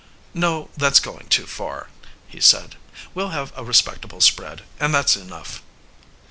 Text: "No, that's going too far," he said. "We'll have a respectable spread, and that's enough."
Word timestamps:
"No, 0.33 0.71
that's 0.75 0.99
going 0.99 1.27
too 1.27 1.45
far," 1.45 1.89
he 2.27 2.39
said. 2.41 2.75
"We'll 3.13 3.29
have 3.29 3.53
a 3.55 3.63
respectable 3.63 4.19
spread, 4.21 4.63
and 4.79 4.95
that's 4.95 5.15
enough." 5.15 5.61